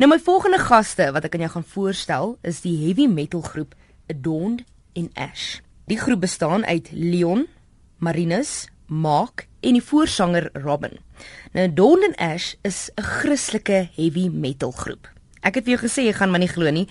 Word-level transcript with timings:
Nou 0.00 0.08
my 0.08 0.16
volgende 0.24 0.56
gaste 0.56 1.10
wat 1.12 1.26
ek 1.28 1.34
aan 1.36 1.42
jou 1.44 1.50
gaan 1.52 1.66
voorstel 1.68 2.30
is 2.48 2.62
die 2.64 2.78
heavy 2.86 3.04
metal 3.12 3.42
groep 3.44 3.74
Adorned 4.08 4.62
in 4.96 5.10
Ash. 5.20 5.60
Die 5.84 5.98
groep 6.00 6.22
bestaan 6.24 6.64
uit 6.64 6.88
Leon, 6.96 7.44
Marinus, 8.00 8.70
Mark 8.86 9.46
en 9.60 9.76
die 9.76 9.84
voorsanger 9.84 10.48
Robin. 10.56 10.96
Nou 11.52 11.66
Adorned 11.68 12.08
in 12.08 12.16
Ash 12.16 12.54
is 12.64 12.88
'n 12.96 13.02
Christelike 13.02 13.90
heavy 13.96 14.28
metal 14.32 14.70
groep. 14.72 15.08
Ek 15.42 15.54
het 15.54 15.64
vir 15.64 15.76
jou 15.76 15.88
gesê 15.88 16.06
jy 16.06 16.12
gaan 16.12 16.30
my 16.30 16.38
nie 16.38 16.48
glo 16.48 16.70
nie. 16.70 16.88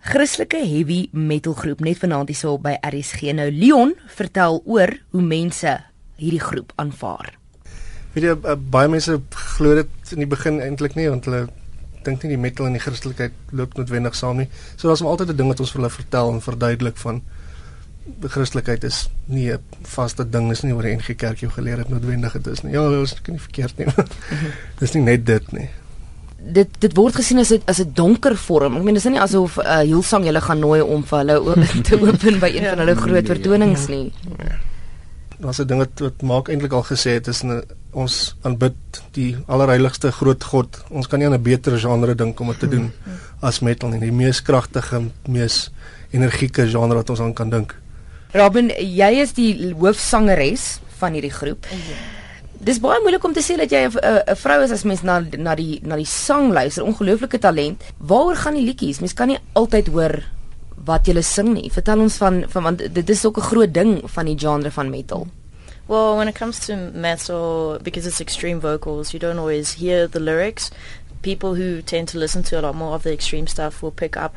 Christelike 0.00 0.60
heavy 0.60 1.08
metal 1.12 1.54
groep 1.54 1.80
net 1.80 1.98
vanaand 1.98 2.28
hierso 2.28 2.58
by 2.58 2.76
RSG. 2.82 3.32
Nou 3.32 3.50
Leon 3.50 3.94
vertel 4.06 4.62
oor 4.64 4.92
hoe 5.10 5.22
mense 5.22 5.84
hierdie 6.16 6.40
groep 6.40 6.72
aanvaar. 6.76 7.38
Weet 8.12 8.24
jy 8.24 8.36
uh, 8.44 8.56
baie 8.56 8.88
mense 8.88 9.20
glo 9.30 9.74
dit 9.74 10.12
in 10.12 10.18
die 10.18 10.26
begin 10.26 10.60
eintlik 10.60 10.94
nie 10.94 11.08
want 11.08 11.24
hulle 11.24 11.48
dink 12.04 12.22
nie 12.22 12.34
die 12.34 12.40
metal 12.40 12.66
en 12.66 12.72
die 12.72 12.82
Christelikheid 12.82 13.32
loop 13.52 13.76
noodwendig 13.78 14.14
saam 14.14 14.36
nie. 14.36 14.48
So 14.76 14.88
daar's 14.88 15.02
altyd 15.02 15.30
'n 15.30 15.36
ding 15.36 15.48
wat 15.48 15.60
ons 15.60 15.72
vir 15.72 15.80
hulle 15.80 15.90
vertel 15.90 16.32
en 16.32 16.40
verduidelik 16.40 16.96
van 16.96 17.22
die 18.20 18.28
Christelikheid 18.28 18.84
is 18.84 19.08
nie 19.26 19.52
'n 19.52 19.58
vaste 19.82 20.24
ding, 20.24 20.48
dis 20.48 20.62
nie 20.62 20.72
oor 20.72 20.82
die 20.82 20.96
NG 20.96 21.16
Kerk 21.16 21.38
jou 21.38 21.50
geleer 21.50 21.78
het 21.78 21.88
noodwendig 21.88 22.32
dit 22.32 22.46
is 22.46 22.62
nie. 22.62 22.72
Ja, 22.72 22.82
ons 22.82 23.14
kan 23.22 23.34
nie 23.34 23.40
verkeerd 23.40 23.78
nie. 23.78 23.86
dis 24.80 24.94
nie 24.94 25.02
net 25.02 25.26
dit 25.26 25.52
nie. 25.52 25.68
Dit 26.40 26.68
dit 26.80 26.96
word 26.96 27.14
gesien 27.14 27.38
as 27.38 27.52
'n 27.52 27.62
as 27.66 27.80
'n 27.80 27.92
donker 27.94 28.36
vorm. 28.36 28.76
Ek 28.76 28.82
meen 28.82 28.94
dis 28.94 29.04
nie 29.04 29.20
asof 29.20 29.58
'n 29.58 29.66
uh, 29.66 29.80
Hillsong 29.80 30.24
julle 30.24 30.40
gaan 30.40 30.58
nooi 30.58 30.80
om 30.80 31.04
vir 31.04 31.18
hulle 31.18 31.66
te 31.88 32.00
open 32.00 32.40
by 32.40 32.48
een 32.48 32.62
ja, 32.62 32.70
van 32.70 32.78
hulle 32.78 32.96
groot 32.96 33.26
nee, 33.26 33.32
vertonings 33.34 33.86
nie. 33.88 34.12
Ja. 34.38 34.58
Daar's 35.38 35.60
'n 35.60 35.66
ding 35.66 35.78
wat 35.78 36.00
wat 36.00 36.22
maak 36.22 36.48
eintlik 36.48 36.72
al 36.72 36.84
gesê 36.84 37.10
het 37.20 37.28
is 37.28 37.42
'n 37.42 37.62
ons 37.92 38.36
aanbid 38.42 39.00
die 39.16 39.36
allerheiligste 39.46 40.12
groot 40.12 40.44
God. 40.44 40.80
Ons 40.90 41.08
kan 41.08 41.18
nie 41.18 41.26
aan 41.26 41.34
'n 41.34 41.42
beter 41.42 41.78
genre 41.78 42.14
dink 42.14 42.40
om 42.40 42.46
dit 42.46 42.58
te 42.58 42.68
doen 42.68 42.92
as 43.42 43.60
metal 43.60 43.90
nie. 43.90 44.00
Die 44.00 44.12
mees 44.12 44.42
kragtige, 44.42 45.10
mees 45.26 45.70
energieke 46.10 46.66
genre 46.68 46.94
wat 46.94 47.10
ons 47.10 47.20
aan 47.20 47.34
kan 47.34 47.50
dink. 47.50 47.74
Robin, 48.32 48.70
jy 48.78 49.20
is 49.20 49.32
die 49.32 49.74
hoofsangeres 49.74 50.78
van 50.98 51.12
hierdie 51.12 51.34
groep. 51.34 51.66
Dis 52.60 52.78
baie 52.78 53.00
moeilik 53.00 53.24
om 53.24 53.32
te 53.32 53.42
sê 53.42 53.56
dat 53.56 53.70
jy 53.70 53.88
'n 53.88 54.36
vrou 54.36 54.62
is 54.62 54.70
as 54.70 54.84
mens 54.84 55.02
na 55.02 55.20
na 55.38 55.54
die 55.54 55.80
na 55.82 55.96
die 55.96 56.06
sang 56.06 56.52
luister. 56.52 56.84
Ongelooflike 56.84 57.38
talent. 57.38 57.82
Waaroor 57.98 58.36
gaan 58.36 58.54
die 58.54 58.64
liedjies? 58.64 59.00
Mens 59.00 59.14
kan 59.14 59.28
nie 59.28 59.38
altyd 59.54 59.88
hoor 59.88 60.22
wat 60.84 61.06
jy 61.06 61.22
sing 61.22 61.54
nie. 61.54 61.70
Vertel 61.70 62.00
ons 62.00 62.16
van 62.16 62.44
van 62.48 62.62
want 62.62 62.94
dit 62.94 63.10
is 63.10 63.24
ook 63.24 63.38
'n 63.38 63.48
groot 63.50 63.74
ding 63.74 64.00
van 64.04 64.24
die 64.24 64.38
genre 64.38 64.70
van 64.70 64.90
metal. 64.90 65.26
Well, 65.90 66.16
when 66.16 66.28
it 66.28 66.36
comes 66.36 66.60
to 66.66 66.76
metal, 66.76 67.80
because 67.82 68.06
it's 68.06 68.20
extreme 68.20 68.60
vocals, 68.60 69.12
you 69.12 69.18
don't 69.18 69.40
always 69.40 69.72
hear 69.72 70.06
the 70.06 70.20
lyrics. 70.20 70.70
People 71.22 71.56
who 71.56 71.82
tend 71.82 72.06
to 72.10 72.18
listen 72.18 72.44
to 72.44 72.60
a 72.60 72.62
lot 72.62 72.76
more 72.76 72.94
of 72.94 73.02
the 73.02 73.12
extreme 73.12 73.48
stuff 73.48 73.82
will 73.82 73.90
pick 73.90 74.16
up 74.16 74.36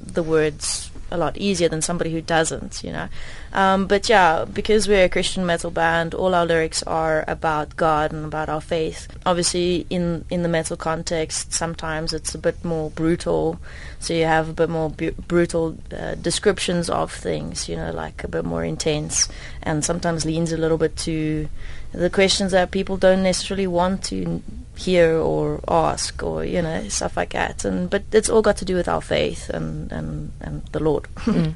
the 0.00 0.24
words 0.24 0.90
a 1.12 1.16
lot 1.16 1.36
easier 1.36 1.68
than 1.68 1.82
somebody 1.82 2.10
who 2.10 2.20
doesn't, 2.20 2.82
you 2.82 2.90
know. 2.90 3.08
Um, 3.52 3.86
but 3.86 4.08
yeah, 4.08 4.44
because 4.44 4.88
we're 4.88 5.04
a 5.04 5.08
Christian 5.08 5.46
metal 5.46 5.70
band, 5.70 6.14
all 6.14 6.34
our 6.34 6.46
lyrics 6.46 6.82
are 6.82 7.24
about 7.26 7.76
God 7.76 8.12
and 8.12 8.24
about 8.24 8.48
our 8.48 8.60
faith. 8.60 9.08
Obviously, 9.24 9.86
in 9.90 10.24
in 10.30 10.42
the 10.42 10.48
metal 10.48 10.76
context, 10.76 11.52
sometimes 11.52 12.12
it's 12.12 12.34
a 12.34 12.38
bit 12.38 12.64
more 12.64 12.90
brutal, 12.90 13.58
so 14.00 14.14
you 14.14 14.24
have 14.24 14.48
a 14.48 14.52
bit 14.52 14.68
more 14.68 14.90
bu- 14.90 15.12
brutal 15.12 15.76
uh, 15.96 16.14
descriptions 16.16 16.90
of 16.90 17.12
things, 17.12 17.68
you 17.68 17.76
know, 17.76 17.90
like 17.90 18.22
a 18.24 18.28
bit 18.28 18.44
more 18.44 18.64
intense, 18.64 19.28
and 19.62 19.84
sometimes 19.84 20.24
leans 20.24 20.52
a 20.52 20.56
little 20.58 20.78
bit 20.78 20.96
to 20.96 21.48
the 21.92 22.10
questions 22.10 22.52
that 22.52 22.70
people 22.70 22.96
don't 22.96 23.22
necessarily 23.22 23.66
want 23.66 24.04
to 24.04 24.42
hear 24.76 25.16
or 25.16 25.60
ask 25.66 26.22
or 26.22 26.44
you 26.44 26.62
know 26.62 26.86
stuff 26.88 27.16
like 27.16 27.30
that 27.30 27.64
and 27.64 27.90
but 27.90 28.02
it's 28.12 28.28
all 28.28 28.42
got 28.42 28.56
to 28.56 28.64
do 28.64 28.76
with 28.76 28.88
our 28.88 29.00
faith 29.00 29.50
and 29.50 29.90
and 29.90 30.30
and 30.40 30.62
the 30.66 30.78
lord 30.78 31.04
mm. 31.16 31.52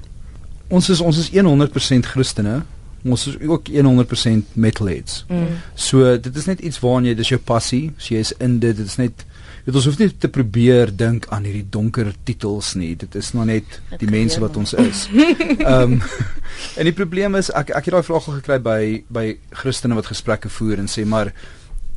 Ons 0.73 0.92
is 0.92 1.03
ons 1.05 1.19
is 1.20 1.33
100% 1.34 2.12
christene 2.15 2.62
ons 3.03 3.27
is 3.27 3.37
ook 3.41 3.69
100% 3.75 4.56
metalheads 4.65 5.25
mm. 5.28 5.59
so 5.75 6.16
dit 6.16 6.37
is 6.38 6.49
net 6.50 6.62
iets 6.62 6.81
waarna 6.83 7.10
jy 7.10 7.19
dis 7.19 7.33
jou 7.34 7.41
passie 7.53 7.84
so 7.99 8.15
jy 8.15 8.25
is 8.25 8.34
in 8.38 8.59
dit 8.62 8.77
dit 8.78 8.88
is 8.88 8.99
net 9.00 9.25
dit 9.62 9.78
ons 9.78 9.87
hoef 9.87 9.99
nie 10.00 10.10
te 10.25 10.31
probeer 10.33 10.91
dink 10.91 11.27
aan 11.34 11.47
hierdie 11.47 11.66
donker 11.75 12.12
titels 12.27 12.75
nie 12.78 12.93
dit 12.99 13.19
is 13.19 13.33
nog 13.37 13.49
net 13.50 13.81
die 14.03 14.10
mense 14.10 14.43
wat 14.43 14.59
ons 14.59 14.75
is 14.83 15.09
ehm 15.15 15.97
um, 15.97 15.99
en 16.78 16.87
die 16.89 16.97
probleem 16.97 17.34
is 17.39 17.50
ek 17.50 17.75
ek 17.75 17.91
het 17.91 17.97
daai 17.97 18.06
vraag 18.06 18.31
al 18.31 18.39
gekry 18.39 18.60
by 18.62 18.81
by 19.10 19.27
christene 19.62 19.99
wat 19.99 20.10
gesprekke 20.10 20.50
voer 20.53 20.83
en 20.83 20.91
sê 20.91 21.06
maar 21.06 21.34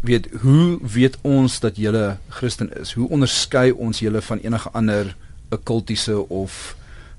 weet 0.06 0.28
hoe 0.42 0.80
weet 0.82 1.18
ons 1.22 1.60
dat 1.60 1.78
julle 1.78 2.18
Christen 2.30 2.70
is? 2.80 2.94
Hoe 2.94 3.10
onderskei 3.10 3.72
ons 3.72 4.00
julle 4.00 4.22
van 4.22 4.42
enige 4.44 4.70
ander 4.74 5.16
okkultiese 5.50 6.18
of 6.30 6.76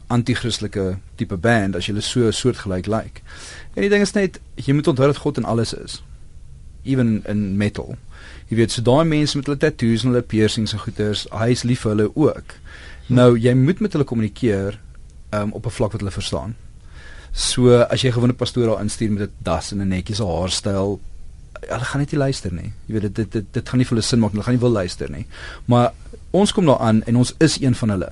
anti-Christelike 0.08 0.98
tipe 1.14 1.36
band 1.36 1.76
as 1.76 1.86
julle 1.86 2.00
so 2.00 2.30
soortgelyk 2.30 2.86
lyk? 2.86 3.04
Like? 3.04 3.22
En 3.74 3.82
die 3.82 3.90
ding 3.92 4.02
is 4.02 4.14
net 4.16 4.40
jy 4.54 4.74
moet 4.76 4.88
onthou 4.88 5.06
dat 5.06 5.22
God 5.22 5.36
in 5.36 5.44
alles 5.44 5.74
is. 5.74 6.02
Even 6.84 7.22
in 7.26 7.56
metal. 7.56 7.96
Jy 8.48 8.56
weet 8.56 8.72
so 8.72 8.82
daai 8.82 9.04
mense 9.04 9.36
met 9.36 9.48
hulle 9.48 9.58
tattoos 9.58 10.04
en 10.04 10.12
hulle 10.12 10.22
piercings 10.22 10.72
en 10.72 10.82
goeters, 10.84 11.26
hy 11.32 11.50
is 11.50 11.64
lief 11.66 11.82
vir 11.84 11.94
hulle 11.94 12.10
ook. 12.14 12.54
Nou 13.08 13.34
jy 13.38 13.54
moet 13.58 13.82
met 13.82 13.92
hulle 13.92 14.06
kommunikeer 14.06 14.78
um, 15.34 15.52
op 15.52 15.66
'n 15.66 15.76
vlak 15.78 15.92
wat 15.92 16.00
hulle 16.00 16.14
verstaan. 16.14 16.56
So 17.32 17.82
as 17.82 18.02
jy 18.02 18.12
gewone 18.12 18.32
pastoor 18.32 18.66
daar 18.66 18.80
instuur 18.80 19.12
met 19.12 19.28
'n 19.28 19.32
das 19.42 19.72
en 19.72 19.80
'n 19.80 19.88
netjies 19.88 20.18
haarstyl, 20.18 21.00
hulle 21.60 21.84
gaan 21.84 22.00
net 22.00 22.10
nie 22.10 22.18
luister 22.18 22.52
nie. 22.52 22.72
Jy 22.86 22.92
weet 22.92 23.02
dit 23.02 23.14
dit 23.14 23.32
dit, 23.32 23.44
dit 23.50 23.68
gaan 23.68 23.78
nie 23.78 23.86
vir 23.86 23.96
hulle 23.96 24.06
sin 24.06 24.18
maak 24.18 24.32
nie. 24.32 24.40
Hulle 24.40 24.44
gaan 24.44 24.54
nie 24.54 24.66
wil 24.68 24.70
luister 24.70 25.10
nie. 25.10 25.26
Maar 25.64 25.92
ons 26.30 26.52
kom 26.52 26.66
daar 26.66 26.78
aan 26.78 27.02
en 27.02 27.16
ons 27.16 27.34
is 27.38 27.60
een 27.60 27.74
van 27.74 27.90
hulle. 27.90 28.10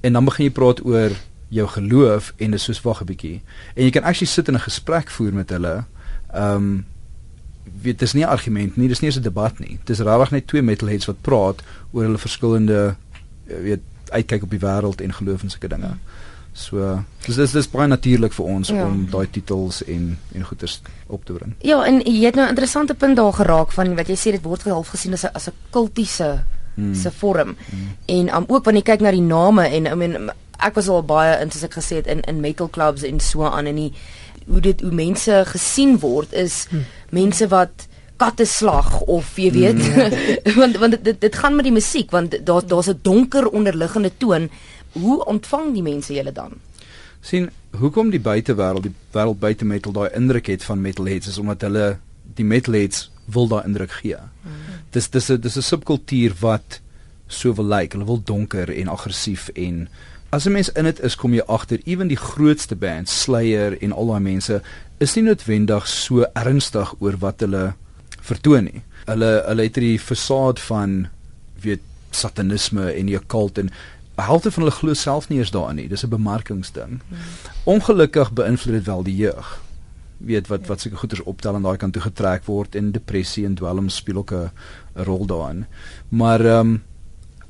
En 0.00 0.12
dan 0.12 0.24
begin 0.24 0.44
jy 0.44 0.50
praat 0.50 0.84
oor 0.84 1.10
jou 1.48 1.66
geloof 1.68 2.32
en 2.36 2.50
dis 2.50 2.62
soos 2.62 2.82
wag 2.82 3.00
'n 3.00 3.06
bietjie. 3.06 3.42
En 3.74 3.84
jy 3.84 3.90
kan 3.90 4.02
actually 4.02 4.32
sit 4.32 4.48
in 4.48 4.54
'n 4.54 4.68
gesprek 4.68 5.10
voer 5.10 5.32
met 5.32 5.50
hulle. 5.50 5.84
Ehm 6.32 6.54
um, 6.54 6.86
weet 7.82 7.98
dis 7.98 8.12
nie 8.12 8.24
'n 8.24 8.28
argument 8.28 8.76
nie, 8.76 8.88
dis 8.88 9.00
nie 9.00 9.10
'n 9.10 9.22
debat 9.22 9.58
nie. 9.58 9.78
Dis 9.84 9.98
regtig 9.98 10.30
net 10.30 10.46
twee 10.46 10.62
metalheads 10.62 11.06
wat 11.06 11.20
praat 11.20 11.62
oor 11.92 12.02
hulle 12.02 12.18
verskillende 12.18 12.96
weet 13.44 13.80
uitkyk 14.08 14.42
op 14.42 14.50
die 14.50 14.60
wêreld 14.60 15.00
en 15.00 15.12
geloof 15.12 15.42
en 15.42 15.50
sulke 15.50 15.68
dinge. 15.68 15.96
So 16.52 17.04
dis 17.26 17.36
dis 17.36 17.52
dis 17.52 17.70
baie 17.70 17.86
natuurlik 17.86 18.32
vir 18.32 18.44
ons 18.44 18.68
ja. 18.68 18.86
om 18.86 19.06
daai 19.10 19.26
titels 19.30 19.82
en 19.84 20.18
en 20.34 20.44
goeders 20.44 20.80
op 21.06 21.24
te 21.24 21.32
bring. 21.32 21.54
Ja, 21.62 21.84
en 21.86 22.00
jy 22.00 22.24
het 22.24 22.34
nou 22.34 22.46
'n 22.46 22.54
interessante 22.54 22.94
punt 22.94 23.16
daar 23.16 23.32
geraak 23.32 23.72
van 23.72 23.94
wat 23.94 24.08
jy 24.08 24.16
sê 24.16 24.30
dit 24.30 24.42
word 24.42 24.62
half 24.62 24.88
gesien 24.88 25.12
as 25.12 25.24
'n 25.24 25.30
as 25.34 25.48
'n 25.48 25.54
kultiese 25.70 26.44
hmm. 26.78 26.94
se 26.94 27.10
vorm. 27.20 27.56
Hmm. 27.70 27.90
En 28.06 28.30
um, 28.36 28.46
ook 28.46 28.64
wanneer 28.64 28.84
jy 28.84 28.90
kyk 28.92 29.04
na 29.06 29.14
die 29.14 29.24
name 29.24 29.66
en 29.68 29.90
I 29.90 29.96
mean 29.98 30.30
ek 30.58 30.78
was 30.78 30.88
al 30.88 31.04
baie 31.06 31.36
in 31.42 31.52
soos 31.54 31.66
ek 31.68 31.76
gesê 31.78 32.00
het 32.00 32.08
in 32.10 32.22
in 32.30 32.40
metal 32.44 32.70
clubs 32.70 33.04
en 33.06 33.20
so 33.22 33.46
aan 33.46 33.70
en 33.70 33.78
die 33.78 33.92
hoe 34.48 34.62
dit 34.64 34.80
hoe 34.80 34.94
mense 34.94 35.42
gesien 35.52 35.98
word 36.02 36.32
is 36.32 36.64
hmm. 36.70 36.86
mense 37.10 37.48
wat 37.52 37.86
katte 38.18 38.46
slag 38.50 39.00
of 39.06 39.36
jy 39.38 39.50
weet 39.54 39.82
hmm. 39.84 40.56
want 40.60 40.80
want 40.82 40.98
dit 41.04 41.20
dit 41.20 41.36
gaan 41.42 41.58
met 41.58 41.68
die 41.68 41.74
musiek 41.74 42.10
want 42.10 42.38
daar 42.46 42.66
daar's 42.66 42.90
'n 42.90 42.98
donker 43.02 43.48
onderliggende 43.48 44.10
toon 44.18 44.50
hoe 44.92 45.24
ontvang 45.24 45.72
die 45.74 45.82
mense 45.82 46.14
julle 46.14 46.32
dan? 46.32 46.58
sien 47.20 47.50
hoekom 47.78 48.10
die 48.10 48.22
buitewêreld 48.22 48.88
die 48.88 48.94
wêreld 49.12 49.38
buite 49.38 49.64
metal 49.64 49.92
daai 49.92 50.10
indruk 50.14 50.46
het 50.46 50.64
van 50.64 50.80
metalheads 50.80 51.28
is 51.28 51.38
omdat 51.38 51.66
hulle 51.66 51.86
die 52.38 52.46
metalheads 52.46 53.10
wil 53.24 53.48
daai 53.48 53.64
indruk 53.66 53.92
gee. 54.00 54.16
Mm. 54.16 54.67
Dis 54.90 55.10
dis 55.10 55.30
'n 55.30 55.40
dis 55.40 55.56
'n 55.56 55.62
subkultuur 55.62 56.34
wat 56.40 56.80
so 57.26 57.54
wil 57.54 57.64
lyk. 57.64 57.92
Hulle 57.92 58.04
wil 58.04 58.22
donker 58.24 58.70
en 58.70 58.88
aggressief 58.88 59.48
en 59.54 59.88
as 60.30 60.46
'n 60.46 60.52
mens 60.52 60.72
in 60.72 60.84
dit 60.84 61.00
is 61.00 61.16
kom 61.16 61.34
jy 61.34 61.42
agter 61.46 61.80
ewen 61.84 62.08
die 62.08 62.16
grootste 62.16 62.76
bands 62.76 63.22
Slayer 63.22 63.82
en 63.82 63.92
al 63.92 64.06
daai 64.06 64.20
mense 64.20 64.62
is 64.98 65.14
nie 65.14 65.24
noodwendig 65.24 65.88
so 65.88 66.26
ernstig 66.34 66.94
oor 66.98 67.16
wat 67.18 67.40
hulle 67.40 67.74
vertoon 68.20 68.64
nie. 68.64 68.82
Hulle 69.06 69.42
hulle 69.46 69.62
het 69.62 69.74
hierdie 69.74 70.00
fasade 70.00 70.60
van 70.60 71.08
weet 71.60 71.80
satanisme 72.10 72.92
en 72.92 73.06
die 73.06 73.16
occult 73.16 73.58
en 73.58 73.70
helfte 74.16 74.50
van 74.50 74.62
hulle 74.62 74.74
glo 74.74 74.94
self 74.94 75.28
nie 75.28 75.38
eens 75.38 75.50
daarin 75.50 75.76
nie. 75.76 75.88
Dis 75.88 76.04
'n 76.04 76.08
bemarkingsding. 76.08 77.00
Hmm. 77.08 77.18
Ongelukkig 77.64 78.32
beïnvloed 78.32 78.74
dit 78.74 78.84
wel 78.84 79.02
die 79.02 79.16
jeug. 79.16 79.67
Weet 80.18 80.46
wat 80.46 80.66
wat 80.66 80.80
seker 80.80 80.98
goeders 80.98 81.22
optel 81.22 81.54
en 81.54 81.62
daai 81.62 81.76
kant 81.76 81.92
toe 81.92 82.02
getrek 82.02 82.44
word 82.44 82.74
en 82.74 82.92
depressie 82.92 83.46
en 83.46 83.54
dwelm 83.54 83.88
speel 83.88 84.16
ook 84.16 84.32
'n 84.32 84.50
rol 84.94 85.26
daarin. 85.26 85.66
Maar 86.08 86.40
ehm 86.40 86.60
um, 86.60 86.82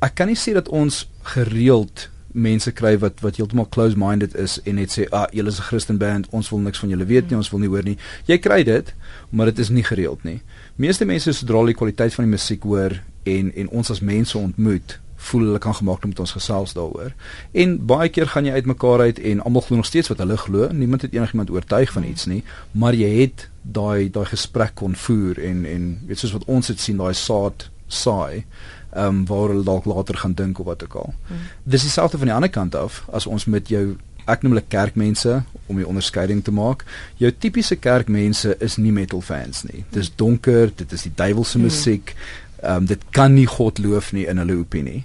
ek 0.00 0.14
kan 0.14 0.26
nie 0.26 0.36
sê 0.36 0.52
dat 0.52 0.68
ons 0.68 1.08
gereeld 1.22 2.08
mense 2.32 2.72
kry 2.72 2.98
wat 3.00 3.20
wat 3.24 3.36
heeltemal 3.36 3.68
close-minded 3.72 4.34
is 4.36 4.58
en 4.68 4.76
net 4.78 4.92
sê 4.92 5.06
ah 5.10 5.26
julle 5.32 5.48
is 5.48 5.58
'n 5.58 5.68
Christen 5.70 5.98
band 5.98 6.28
ons 6.30 6.50
wil 6.50 6.58
niks 6.58 6.78
van 6.78 6.88
julle 6.88 7.04
weet 7.04 7.30
nie 7.30 7.36
ons 7.36 7.50
wil 7.50 7.60
nie 7.60 7.68
hoor 7.68 7.84
nie 7.84 7.98
jy 8.26 8.38
kry 8.38 8.62
dit 8.62 8.94
maar 9.30 9.46
dit 9.46 9.58
is 9.58 9.68
nie 9.68 9.82
gereeld 9.82 10.24
nie 10.24 10.40
meeste 10.76 11.04
mense 11.04 11.32
sodra 11.32 11.56
hulle 11.56 11.72
die 11.72 11.80
kwaliteit 11.80 12.14
van 12.14 12.24
die 12.24 12.30
musiek 12.30 12.62
hoor 12.62 13.00
en 13.24 13.52
en 13.54 13.68
ons 13.68 13.90
as 13.90 14.00
mense 14.00 14.38
ontmoet 14.38 14.98
voel 15.18 15.48
hulle 15.48 15.58
kan 15.58 15.74
gemaak 15.74 16.04
met 16.06 16.20
ons 16.22 16.32
gesels 16.36 16.72
daaroor. 16.78 17.12
En 17.52 17.76
baie 17.90 18.08
keer 18.08 18.30
gaan 18.30 18.46
jy 18.46 18.52
uitmekaar 18.52 19.00
uit 19.08 19.18
en 19.18 19.42
almal 19.42 19.66
glo 19.66 19.76
nog 19.76 19.88
steeds 19.90 20.08
wat 20.12 20.22
hulle 20.22 20.36
glo. 20.36 20.68
Niemand 20.72 21.02
het 21.02 21.12
enigiemand 21.12 21.50
oortuig 21.50 21.92
van 21.92 22.04
iets 22.04 22.26
nie, 22.30 22.42
maar 22.72 22.94
jy 22.94 23.10
het 23.20 23.48
daai 23.62 24.10
daai 24.10 24.26
gesprek 24.30 24.74
kon 24.74 24.94
voer 24.96 25.40
en 25.44 25.64
en 25.66 25.88
weet 26.06 26.22
soos 26.22 26.36
wat 26.38 26.46
ons 26.46 26.66
dit 26.66 26.80
sien 26.80 26.96
daai 26.96 27.14
saad 27.14 27.70
saai. 27.86 28.44
ehm 28.88 29.06
um, 29.06 29.24
waar 29.26 29.50
hulle 29.52 29.64
dalk 29.64 29.84
later 29.84 30.16
gaan 30.16 30.34
dink 30.34 30.58
of 30.58 30.66
wat 30.66 30.82
ook 30.82 30.94
al. 30.94 31.14
Hmm. 31.26 31.36
Dis 31.62 31.82
dieselfde 31.82 32.18
van 32.18 32.26
die 32.26 32.34
ander 32.34 32.50
kant 32.50 32.74
af 32.74 33.04
as 33.12 33.26
ons 33.26 33.44
met 33.44 33.68
jou 33.68 33.96
ek 34.28 34.44
noem 34.44 34.56
hulle 34.56 34.68
kerkmense 34.68 35.42
om 35.66 35.76
die 35.80 35.86
onderskeiding 35.88 36.42
te 36.44 36.52
maak. 36.54 36.84
Jou 37.20 37.30
tipiese 37.32 37.76
kerkmense 37.76 38.54
is 38.64 38.76
nie 38.76 38.92
metal 38.92 39.20
fans 39.24 39.64
nie. 39.68 39.84
Dis 39.94 40.10
donker, 40.20 40.72
dit 40.76 40.92
is 40.92 41.06
die 41.08 41.12
duiwelse 41.16 41.60
musiek. 41.62 42.14
Ehm 42.62 42.76
um, 42.76 42.86
dit 42.86 43.02
kan 43.10 43.34
nie 43.34 43.46
God 43.46 43.78
loof 43.78 44.12
nie 44.12 44.26
in 44.26 44.38
hulle 44.38 44.56
opinie. 44.58 45.04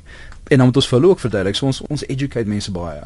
En 0.49 0.57
dan 0.57 0.65
moet 0.65 0.75
ons 0.75 0.87
vir 0.87 0.99
hulle 0.99 1.11
ook 1.11 1.19
verduidelik, 1.19 1.55
so 1.55 1.65
ons 1.65 1.81
ons 1.87 2.05
educate 2.05 2.49
mense 2.49 2.71
baie. 2.71 3.03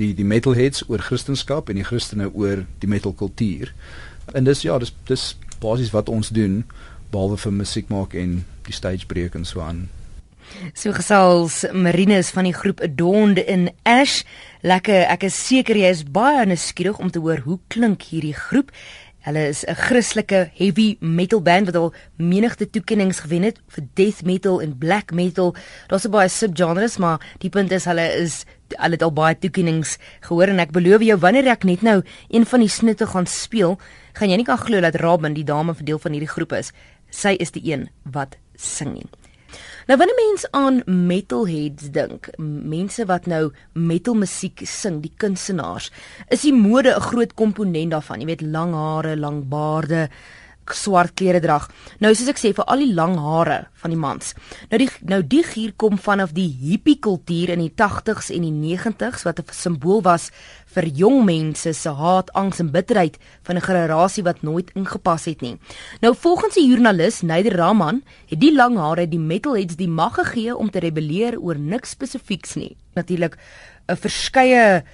Die 0.00 0.14
die 0.14 0.24
metalheads 0.24 0.88
oor 0.88 0.98
Christendom 0.98 1.68
en 1.68 1.80
die 1.80 1.84
Christene 1.84 2.30
oor 2.32 2.64
die 2.78 2.88
metal 2.88 3.12
kultuur. 3.12 3.74
En 4.34 4.44
dis 4.44 4.62
ja, 4.62 4.78
dis 4.78 4.94
dis 5.06 5.36
basies 5.60 5.90
wat 5.90 6.08
ons 6.08 6.28
doen 6.28 6.64
behalwe 7.10 7.36
vir 7.36 7.52
musiek 7.52 7.88
maak 7.88 8.14
en 8.14 8.44
die 8.66 8.74
stage 8.74 9.06
breek 9.06 9.34
en 9.34 9.44
so 9.44 9.60
aan. 9.60 9.88
So 10.74 10.92
gesels 10.92 11.62
Marinus 11.72 12.30
van 12.34 12.44
die 12.48 12.56
groep 12.56 12.80
Adorned 12.80 13.38
in 13.38 13.70
Ash. 13.88 14.22
Lekker, 14.62 15.06
ek 15.12 15.26
is 15.28 15.38
seker 15.38 15.78
jy 15.78 15.92
is 15.92 16.04
baie 16.04 16.44
nuuskierig 16.46 17.00
om 17.02 17.10
te 17.10 17.22
hoor 17.22 17.42
hoe 17.46 17.58
klink 17.72 18.08
hierdie 18.10 18.36
groep. 18.36 18.72
Hulle 19.22 19.48
is 19.48 19.64
'n 19.64 19.74
Christelike 19.74 20.50
heavy 20.54 20.96
metal 21.00 21.40
band 21.40 21.66
wat 21.66 21.76
al 21.76 21.92
menigte 22.16 22.70
toekenninge 22.70 23.14
gewen 23.14 23.42
het 23.42 23.60
vir 23.68 23.84
death 23.94 24.24
metal 24.24 24.60
en 24.60 24.78
black 24.78 25.12
metal. 25.12 25.54
Daar's 25.86 26.08
baie 26.08 26.28
subgenres, 26.28 26.96
maar 26.98 27.20
die 27.38 27.50
punt 27.50 27.70
is 27.70 27.84
hulle 27.84 28.06
is 28.18 28.44
hulle 28.68 28.92
het 28.92 29.02
al 29.02 29.12
baie 29.12 29.38
toekenninge 29.38 29.96
gehoor 30.20 30.48
en 30.48 30.58
ek 30.58 30.72
beloof 30.72 31.02
jou 31.02 31.18
wanneer 31.18 31.46
ek 31.46 31.64
net 31.64 31.82
nou 31.82 32.02
een 32.28 32.46
van 32.46 32.60
die 32.60 32.68
snitte 32.68 33.06
gaan 33.06 33.26
speel, 33.26 33.78
gaan 34.12 34.30
jy 34.30 34.36
nie 34.36 34.44
kan 34.44 34.58
glo 34.58 34.80
dat 34.80 34.96
Robin 34.96 35.34
die 35.34 35.44
dame 35.44 35.74
vir 35.74 35.84
deel 35.84 35.98
van 35.98 36.12
hierdie 36.12 36.34
groep 36.34 36.52
is. 36.52 36.72
Sy 37.10 37.36
is 37.38 37.50
die 37.50 37.72
een 37.72 37.90
wat 38.02 38.36
sing 38.56 38.94
nie. 38.94 39.06
Nou 39.86 39.98
wanneer 39.98 40.18
mense 40.18 40.48
aan 40.50 40.82
metalheads 40.86 41.90
dink, 41.90 42.28
mense 42.38 43.04
wat 43.06 43.26
nou 43.26 43.52
metal 43.72 44.14
musiek 44.14 44.62
sing, 44.64 45.00
die 45.02 45.12
kunstenaars, 45.16 45.90
is 46.28 46.42
die 46.46 46.54
mode 46.54 46.94
'n 46.94 47.00
groot 47.00 47.34
komponent 47.34 47.90
daarvan. 47.90 48.20
Jy 48.20 48.26
weet, 48.26 48.42
lang 48.42 48.74
hare, 48.74 49.16
lang 49.16 49.48
baarde, 49.48 50.08
swart 50.70 51.14
klere 51.18 51.40
drag. 51.40 51.68
Nou 51.98 52.14
soos 52.14 52.28
ek 52.28 52.38
sê 52.38 52.52
vir 52.54 52.64
al 52.70 52.78
die 52.84 52.94
lang 52.94 53.16
hare 53.18 53.66
van 53.82 53.90
die 53.90 53.98
mans. 53.98 54.34
Nou 54.70 54.78
die 54.78 54.88
nou 55.08 55.22
die 55.22 55.42
gier 55.42 55.72
kom 55.76 55.98
vanaf 55.98 56.32
die 56.36 56.48
hippie 56.60 56.98
kultuur 57.02 57.50
in 57.56 57.64
die 57.64 57.72
80s 57.74 58.30
en 58.30 58.46
die 58.46 58.76
90s 58.76 59.24
wat 59.26 59.40
'n 59.40 59.52
simbool 59.52 60.02
was 60.02 60.30
vir 60.74 60.86
jong 60.86 61.24
mense 61.24 61.72
se 61.74 61.90
haat, 61.90 62.32
angs 62.32 62.60
en 62.60 62.70
bitterheid 62.70 63.18
van 63.42 63.56
'n 63.56 63.60
generasie 63.60 64.24
wat 64.24 64.42
nooit 64.42 64.70
ingepas 64.74 65.24
het 65.24 65.40
nie. 65.40 65.58
Nou 66.00 66.14
volgens 66.14 66.54
die 66.54 66.68
joernalis 66.68 67.22
Neider 67.22 67.56
Rahman 67.56 68.02
het 68.28 68.40
die 68.40 68.54
lang 68.54 68.76
hare 68.76 69.08
die 69.08 69.18
metalheads 69.18 69.76
die 69.76 69.88
mag 69.88 70.14
gegee 70.14 70.56
om 70.56 70.70
te 70.70 70.78
rebelleer 70.78 71.38
oor 71.38 71.58
niks 71.58 71.90
spesifieks 71.90 72.54
nie. 72.54 72.76
Natuurlik 72.94 73.36
'n 73.88 73.96
verskeie 73.96 74.84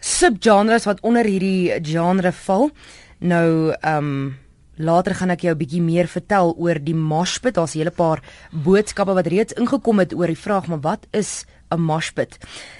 subgenres 0.00 0.84
wat 0.84 1.00
onder 1.00 1.24
hierdie 1.24 1.72
genre 1.82 2.32
val. 2.32 2.70
Nou 3.18 3.72
ehm 3.80 3.96
um, 3.96 4.36
Later 4.76 5.14
gaan 5.14 5.30
ek 5.30 5.40
jou 5.40 5.54
'n 5.54 5.58
bietjie 5.58 5.82
meer 5.82 6.06
vertel 6.06 6.54
oor 6.58 6.78
die 6.78 6.94
moshpit. 6.94 7.54
Daar's 7.54 7.74
'n 7.74 7.78
hele 7.78 7.90
paar 7.90 8.22
boodskappe 8.52 9.14
wat 9.14 9.26
reeds 9.26 9.52
ingekom 9.52 9.98
het 9.98 10.12
oor 10.12 10.26
die 10.26 10.38
vraag, 10.38 10.66
maar 10.66 10.80
wat 10.80 11.06
is 11.12 11.44
'n 11.70 11.80
moshpit? 11.80 12.38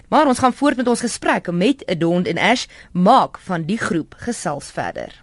Maar 0.09 0.27
ons 0.27 0.39
gaan 0.39 0.53
voort 0.53 0.77
met 0.77 0.89
ons 0.89 1.01
gesprek 1.01 1.51
met 1.51 1.87
Adond 1.87 2.27
en 2.27 2.39
Ash 2.39 2.67
Mark 2.93 3.39
van 3.39 3.65
die 3.65 3.79
groep 3.79 4.15
gesels 4.19 4.71
verder. 4.71 5.23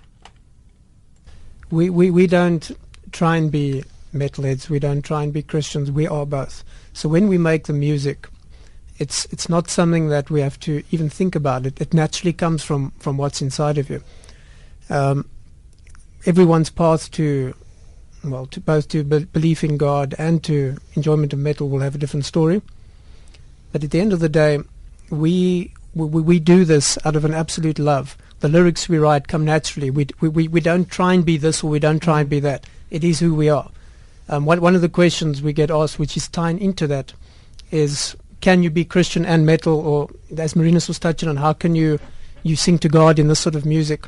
We 1.69 1.91
we 1.91 2.11
we 2.11 2.27
don't 2.27 2.71
try 3.11 3.37
and 3.37 3.51
be 3.51 3.83
metalheads. 4.09 4.67
We 4.67 4.79
don't 4.79 5.03
try 5.03 5.23
and 5.23 5.31
be 5.31 5.43
Christians. 5.45 5.91
We 5.91 6.09
are 6.09 6.25
both. 6.25 6.63
So 6.91 7.09
when 7.09 7.27
we 7.27 7.37
make 7.37 7.63
the 7.63 7.73
music, 7.73 8.29
it's 8.97 9.27
it's 9.29 9.47
not 9.47 9.69
something 9.69 10.09
that 10.09 10.29
we 10.29 10.41
have 10.41 10.57
to 10.59 10.81
even 10.89 11.09
think 11.09 11.35
about. 11.35 11.65
It 11.65 11.79
it 11.79 11.93
naturally 11.93 12.33
comes 12.33 12.63
from 12.63 12.91
from 12.99 13.17
what's 13.17 13.41
inside 13.41 13.79
of 13.79 13.89
you. 13.89 14.01
Um, 14.89 15.25
everyone's 16.25 16.69
path 16.69 17.11
to 17.11 17.53
well 18.23 18.45
to 18.47 18.61
both 18.61 18.87
to 18.89 19.03
be- 19.03 19.25
belief 19.25 19.63
in 19.63 19.77
God 19.77 20.15
and 20.17 20.43
to 20.45 20.77
enjoyment 20.95 21.33
of 21.33 21.39
metal 21.39 21.69
will 21.69 21.81
have 21.81 21.95
a 21.95 21.97
different 21.97 22.25
story. 22.25 22.61
But 23.71 23.83
at 23.83 23.91
the 23.91 23.99
end 23.99 24.13
of 24.13 24.19
the 24.19 24.29
day, 24.29 24.59
we 25.09 25.73
we, 25.95 26.21
we 26.21 26.39
do 26.39 26.65
this 26.65 26.97
out 27.05 27.15
of 27.15 27.25
an 27.25 27.33
absolute 27.33 27.79
love. 27.79 28.17
The 28.39 28.49
lyrics 28.49 28.89
we 28.89 28.97
write 28.97 29.27
come 29.27 29.45
naturally. 29.45 29.89
We, 29.89 30.07
we, 30.19 30.47
we 30.47 30.59
don't 30.59 30.89
try 30.89 31.13
and 31.13 31.25
be 31.25 31.37
this 31.37 31.63
or 31.63 31.69
we 31.69 31.79
don't 31.79 32.01
try 32.01 32.21
and 32.21 32.29
be 32.29 32.39
that. 32.41 32.65
It 32.89 33.03
is 33.03 33.19
who 33.19 33.33
we 33.33 33.49
are. 33.49 33.69
Um, 34.27 34.45
one, 34.45 34.61
one 34.61 34.75
of 34.75 34.81
the 34.81 34.89
questions 34.89 35.41
we 35.41 35.53
get 35.53 35.71
asked, 35.71 35.99
which 35.99 36.17
is 36.17 36.27
tying 36.27 36.59
into 36.59 36.87
that, 36.87 37.13
is 37.71 38.15
can 38.41 38.63
you 38.63 38.69
be 38.69 38.85
Christian 38.85 39.25
and 39.25 39.45
metal? 39.45 39.79
Or 39.79 40.09
as 40.37 40.55
Marinus 40.55 40.87
was 40.87 40.99
touching 40.99 41.29
on, 41.29 41.37
how 41.37 41.53
can 41.53 41.75
you, 41.75 41.99
you 42.41 42.55
sing 42.55 42.79
to 42.79 42.89
God 42.89 43.19
in 43.19 43.27
this 43.27 43.39
sort 43.39 43.55
of 43.55 43.65
music? 43.65 44.07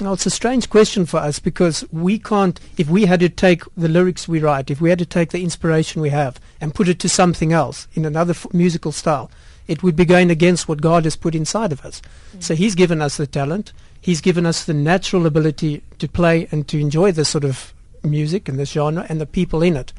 Well, 0.00 0.12
it's 0.12 0.26
a 0.26 0.30
strange 0.30 0.70
question 0.70 1.06
for 1.06 1.16
us 1.16 1.40
because 1.40 1.84
we 1.90 2.20
can't, 2.20 2.60
if 2.76 2.88
we 2.88 3.06
had 3.06 3.18
to 3.18 3.28
take 3.28 3.64
the 3.76 3.88
lyrics 3.88 4.28
we 4.28 4.38
write, 4.38 4.70
if 4.70 4.80
we 4.80 4.90
had 4.90 5.00
to 5.00 5.06
take 5.06 5.30
the 5.30 5.42
inspiration 5.42 6.00
we 6.00 6.10
have 6.10 6.38
and 6.60 6.74
put 6.74 6.88
it 6.88 7.00
to 7.00 7.08
something 7.08 7.52
else 7.52 7.88
in 7.94 8.04
another 8.04 8.30
f- 8.30 8.46
musical 8.52 8.92
style, 8.92 9.28
it 9.66 9.82
would 9.82 9.96
be 9.96 10.04
going 10.04 10.30
against 10.30 10.68
what 10.68 10.80
God 10.80 11.04
has 11.04 11.16
put 11.16 11.34
inside 11.34 11.72
of 11.72 11.84
us. 11.84 12.00
Mm. 12.36 12.42
So 12.44 12.54
He's 12.54 12.76
given 12.76 13.02
us 13.02 13.16
the 13.16 13.26
talent, 13.26 13.72
He's 14.00 14.20
given 14.20 14.46
us 14.46 14.64
the 14.64 14.74
natural 14.74 15.26
ability 15.26 15.82
to 15.98 16.08
play 16.08 16.46
and 16.52 16.68
to 16.68 16.78
enjoy 16.78 17.10
this 17.10 17.28
sort 17.28 17.44
of 17.44 17.74
music 18.04 18.48
and 18.48 18.56
this 18.56 18.70
genre 18.70 19.04
and 19.08 19.20
the 19.20 19.26
people 19.26 19.62
in 19.62 19.76
it. 19.76 19.92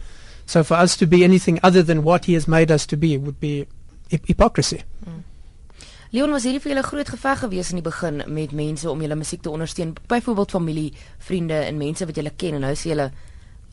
So 0.46 0.64
for 0.64 0.76
us 0.76 0.96
to 0.98 1.08
be 1.08 1.26
anything 1.26 1.60
other 1.62 1.84
than 1.84 2.04
what 2.04 2.24
He 2.24 2.36
has 2.36 2.48
made 2.48 2.72
us 2.72 2.86
to 2.88 2.96
be 2.96 3.18
would 3.18 3.42
be 3.42 3.68
hip- 4.10 4.26
hypocrisy. 4.26 4.84
Mm. 5.06 5.24
Leon 6.10 6.32
was 6.34 6.46
hierdie 6.48 6.58
vir 6.64 6.72
julle 6.72 6.82
groot 6.88 7.10
geveg 7.14 7.42
gewees 7.44 7.68
in 7.70 7.78
die 7.78 7.86
begin 7.86 8.24
met 8.34 8.54
mense 8.58 8.90
om 8.90 9.02
julle 9.04 9.16
musiek 9.20 9.44
te 9.46 9.52
ondersteun, 9.54 9.92
byvoorbeeld 10.10 10.56
familie, 10.56 10.88
vriende 11.22 11.60
en 11.62 11.78
mense 11.78 12.06
wat 12.10 12.18
julle 12.18 12.32
ken 12.34 12.56
en 12.58 12.64
nou 12.66 12.72
sê 12.74 12.90
julle 12.90 13.12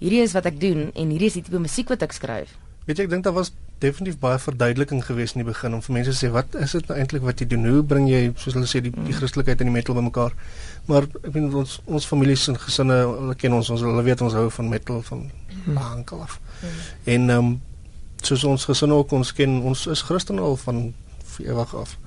hierdie 0.03 0.21
is 0.21 0.35
wat 0.37 0.51
ek 0.51 0.59
doen 0.61 0.91
en 0.93 1.15
hierdie 1.15 1.31
is 1.33 1.39
die 1.39 1.43
tipe 1.47 1.63
musiek 1.65 1.89
wat 1.89 2.05
ek 2.05 2.13
skryf. 2.13 2.53
Weet 2.85 3.01
jy 3.01 3.07
ek 3.07 3.15
dink 3.15 3.25
daar 3.25 3.39
was 3.39 3.55
definitief 3.81 4.19
baie 4.21 4.37
verduideliking 4.41 5.01
gewees 5.05 5.33
in 5.33 5.41
die 5.43 5.49
begin 5.49 5.79
om 5.79 5.81
vir 5.87 5.97
mense 5.97 6.13
te 6.13 6.19
sê 6.19 6.31
wat 6.35 6.59
is 6.61 6.77
dit 6.77 6.93
nou 6.93 6.99
eintlik 7.01 7.25
wat 7.25 7.41
jy 7.41 7.49
doen? 7.55 7.65
Hoe 7.73 7.81
bring 7.95 8.11
jy 8.11 8.21
soos 8.35 8.59
hulle 8.59 8.69
sê 8.69 8.85
die 8.85 8.93
die 8.93 9.07
mm. 9.07 9.17
Christelikheid 9.17 9.65
en 9.65 9.73
die 9.73 9.77
metal 9.79 9.97
bymekaar? 9.97 10.37
Maar 10.93 11.09
ek 11.09 11.33
weet 11.39 11.57
ons 11.63 11.79
ons 11.89 12.11
families 12.13 12.45
en 12.53 12.61
gesinne, 12.61 13.01
hulle 13.15 13.39
ken 13.41 13.57
ons, 13.57 13.73
ons 13.73 13.87
hulle 13.89 14.05
weet 14.05 14.27
ons 14.29 14.37
hou 14.37 14.45
van 14.59 14.71
metal 14.77 15.01
van 15.09 15.25
lank 15.73 16.13
af. 16.21 16.37
Mm. 16.61 16.85
En 17.17 17.27
ehm 17.39 17.49
um, 17.49 17.51
soos 18.27 18.45
ons 18.45 18.69
gesinne 18.69 18.97
ook 19.01 19.13
ons 19.17 19.33
ken, 19.37 19.61
ons 19.65 19.89
is 19.93 20.05
Christene 20.05 20.45
al 20.45 20.57
van 20.61 20.85
ewig 21.41 21.77
af. 21.77 21.99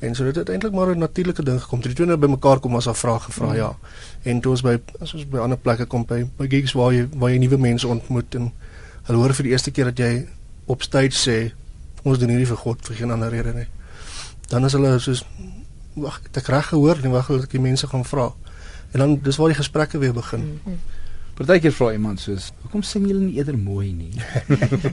En 0.00 0.14
so 0.14 0.24
dit 0.24 0.36
het 0.36 0.48
eintlik 0.48 0.72
maar 0.72 0.94
'n 0.94 0.98
natuurlike 0.98 1.44
ding 1.44 1.60
gekom. 1.60 1.80
Toe 1.80 1.88
die 1.88 1.94
twee 1.94 2.06
nou 2.06 2.18
bymekaar 2.18 2.58
kom 2.58 2.76
as 2.76 2.88
'n 2.88 2.94
vraag 2.94 3.24
gevra, 3.24 3.46
mm. 3.46 3.54
ja. 3.54 3.76
En 4.22 4.40
toe 4.40 4.50
ons 4.50 4.62
by 4.62 4.80
as 5.00 5.14
ons 5.14 5.28
by 5.28 5.38
ander 5.38 5.58
plekke 5.58 5.86
kom 5.86 6.04
by 6.06 6.26
by 6.36 6.46
gigs 6.48 6.72
waar 6.72 6.92
jy 6.92 7.08
waar 7.12 7.30
jy 7.30 7.38
nuwe 7.38 7.56
mense 7.56 7.88
ontmoet 7.88 8.34
en 8.34 8.52
hulle 9.02 9.18
hoor 9.18 9.34
vir 9.34 9.42
die 9.42 9.52
eerste 9.52 9.70
keer 9.70 9.84
dat 9.84 9.98
jy 9.98 10.26
op 10.66 10.82
stage 10.82 11.16
sê 11.16 11.52
ons 12.02 12.18
doen 12.18 12.28
hierdie 12.28 12.46
vir 12.46 12.56
God 12.56 12.86
vir 12.86 12.96
geen 12.96 13.10
ander 13.10 13.30
rede 13.30 13.54
nie. 13.54 13.68
Dan 14.48 14.64
is 14.64 14.72
hulle 14.72 14.98
soos 14.98 15.24
wag, 15.94 16.20
ek 16.24 16.36
het 16.36 16.48
reg 16.48 16.66
gehoor, 16.66 16.98
nie 17.02 17.12
wag 17.12 17.26
dat 17.26 17.42
ek 17.42 17.50
die 17.50 17.60
mense 17.60 17.86
gaan 17.86 18.04
vra. 18.04 18.32
En 18.92 18.98
dan 18.98 19.18
dis 19.22 19.36
waar 19.36 19.48
die 19.48 19.56
gesprekke 19.56 19.98
weer 19.98 20.12
begin. 20.12 20.40
Mm 20.40 20.60
-hmm. 20.64 20.78
Partykeer 21.40 21.72
vra 21.72 21.92
iemand 21.92 22.20
soos, 22.20 22.50
"Hoekom 22.62 22.82
sing 22.82 23.06
julle 23.08 23.20
nie 23.20 23.36
eerder 23.38 23.56
mooi 23.58 23.92
nie?" 23.92 24.12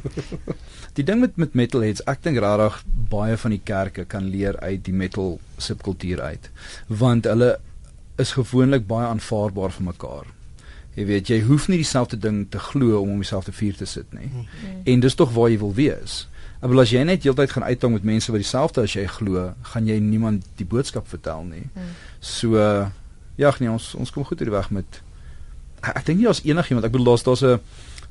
die 0.97 1.03
ding 1.03 1.19
met 1.19 1.35
met 1.35 1.53
metalheads, 1.53 2.05
ek 2.07 2.21
dink 2.23 2.39
regtig 2.39 2.83
baie 3.11 3.37
van 3.37 3.51
die 3.51 3.61
kerke 3.63 4.05
kan 4.05 4.29
leer 4.31 4.55
uit 4.59 4.83
die 4.85 4.93
metal 4.93 5.39
subkultuur 5.57 6.21
uit, 6.21 6.49
want 6.87 7.25
hulle 7.27 7.57
is 8.17 8.31
gewoonlik 8.31 8.87
baie 8.87 9.07
aanvaarbaar 9.07 9.75
vir 9.75 9.83
mekaar. 9.83 10.29
Jy 10.95 11.05
weet, 11.05 11.27
jy 11.29 11.41
hoef 11.45 11.67
nie 11.67 11.77
dieselfde 11.81 12.17
ding 12.17 12.45
te 12.49 12.59
glo 12.59 13.01
om 13.01 13.11
om 13.11 13.19
jouself 13.21 13.45
te 13.45 13.51
vuur 13.51 13.75
te 13.75 13.85
sit 13.85 14.13
nie. 14.13 14.29
Mm. 14.31 14.45
En 14.85 15.03
dis 15.03 15.15
tog 15.15 15.33
waar 15.35 15.49
jy 15.49 15.59
wil 15.59 15.73
wees. 15.73 16.27
Maar 16.61 16.79
as 16.81 16.93
jy 16.95 17.03
net 17.03 17.27
heeltyd 17.27 17.51
gaan 17.51 17.67
uithang 17.67 17.93
met 17.93 18.07
mense 18.07 18.31
wat 18.31 18.41
dieselfde 18.41 18.81
as 18.87 18.95
jy 18.95 19.03
glo, 19.19 19.51
gaan 19.73 19.85
jy 19.85 19.99
niemand 19.99 20.47
die 20.55 20.65
boodskap 20.65 21.07
vertel 21.07 21.43
nie. 21.43 21.67
Mm. 21.75 21.91
So 22.19 22.55
ja, 23.35 23.53
nee, 23.59 23.69
ons 23.69 23.91
ons 23.99 24.11
kom 24.11 24.25
goed 24.25 24.39
hierdie 24.39 24.55
weg 24.55 24.71
met 24.71 25.01
ek 25.81 26.05
dink 26.05 26.19
nie 26.19 26.27
as 26.29 26.43
enigiemand, 26.45 26.85
ek 26.85 26.91
bedoel 26.91 27.13
daar's 27.13 27.23
daar's 27.23 27.43
'n 27.43 27.59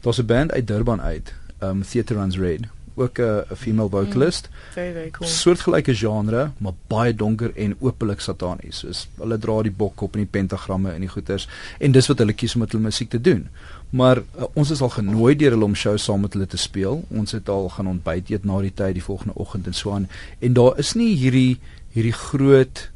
daar's 0.02 0.18
'n 0.20 0.26
band 0.26 0.52
uit 0.52 0.66
Durban 0.66 1.00
uit, 1.00 1.34
um 1.62 1.82
Theater 1.82 2.16
Runs 2.16 2.38
Red, 2.38 2.66
ook 2.96 3.18
'n 3.18 3.44
female 3.56 3.88
vocalist. 3.88 4.48
Mm, 4.50 4.72
very 4.72 4.92
very 4.92 5.10
cool. 5.10 5.28
Soortgelyke 5.28 5.94
genre, 5.94 6.50
maar 6.58 6.72
baie 6.86 7.14
donker 7.14 7.54
en 7.54 7.76
openlik 7.78 8.20
satanies. 8.20 8.78
Soos 8.78 9.08
hulle 9.16 9.38
dra 9.38 9.62
die 9.62 9.70
bok 9.70 10.00
op 10.00 10.14
en 10.14 10.20
die 10.20 10.30
pentagramme 10.30 10.92
en 10.92 11.00
die 11.00 11.08
goeters 11.08 11.48
en 11.78 11.92
dis 11.92 12.06
wat 12.06 12.18
hulle 12.18 12.32
kies 12.32 12.54
om 12.54 12.60
met 12.60 12.72
hulle 12.72 12.84
musiek 12.84 13.10
te 13.10 13.20
doen. 13.20 13.48
Maar 13.90 14.16
uh, 14.16 14.44
ons 14.52 14.70
is 14.70 14.80
al 14.80 14.88
genooi 14.88 15.36
deur 15.36 15.50
hulle 15.50 15.64
om 15.64 15.74
shows 15.74 16.04
saam 16.04 16.20
met 16.20 16.32
hulle 16.32 16.46
te 16.46 16.56
speel. 16.56 17.04
Ons 17.08 17.32
het 17.32 17.48
al 17.48 17.68
gaan 17.68 17.86
ontbyt 17.86 18.30
eet 18.30 18.44
na 18.44 18.60
die 18.60 18.74
tyd 18.74 18.94
die 18.94 19.02
volgende 19.04 19.34
oggend 19.34 19.66
en 19.66 19.74
so 19.74 19.92
aan. 19.92 20.08
En 20.38 20.52
daar 20.52 20.78
is 20.78 20.94
nie 20.94 21.14
hierdie 21.16 21.58
hierdie 21.92 22.12
groot 22.12 22.90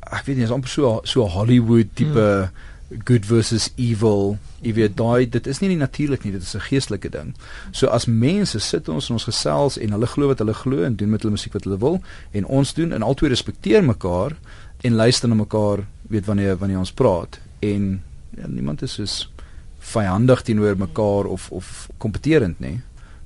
ek 0.00 0.24
weet 0.26 0.36
nie, 0.36 0.44
is 0.44 0.50
amper 0.50 0.70
so 0.70 1.00
so 1.04 1.26
Hollywood 1.28 1.94
tipe 1.94 2.18
mm 2.18 2.68
good 3.04 3.26
versus 3.26 3.70
evil. 3.76 4.38
Jy 4.60 4.74
weet 4.76 4.96
daai 4.98 5.28
dit 5.30 5.46
is 5.46 5.60
nie 5.62 5.70
nie 5.72 5.80
natuurlik 5.80 6.24
nie, 6.24 6.32
dit 6.32 6.42
is 6.42 6.54
'n 6.54 6.66
geestelike 6.68 7.08
ding. 7.08 7.34
So 7.72 7.86
as 7.86 8.06
mense 8.06 8.58
sit 8.58 8.88
ons 8.88 9.08
in 9.08 9.14
ons 9.14 9.24
gesels 9.24 9.78
en 9.78 9.90
hulle 9.92 10.06
glo 10.06 10.26
wat 10.26 10.38
hulle 10.38 10.54
glo 10.54 10.82
en 10.84 10.96
doen 10.96 11.10
met 11.10 11.22
hulle 11.22 11.32
musiek 11.32 11.52
wat 11.52 11.64
hulle 11.64 11.78
wil 11.78 12.02
en 12.32 12.44
ons 12.44 12.74
doen 12.74 12.92
en 12.92 13.02
albei 13.02 13.28
respekteer 13.28 13.84
mekaar 13.84 14.36
en 14.80 14.94
luister 14.94 15.28
na 15.28 15.34
mekaar, 15.34 15.86
weet 16.08 16.26
wanneer 16.26 16.56
wanneer 16.56 16.78
ons 16.78 16.92
praat 16.92 17.40
en 17.60 18.02
ja, 18.36 18.46
niemand 18.46 18.82
is 18.82 18.92
soos 18.92 19.30
vyandig 19.78 20.42
teenoor 20.42 20.76
mekaar 20.76 21.24
of 21.24 21.50
of 21.50 21.88
kompeterend 21.98 22.60
nie. 22.60 22.80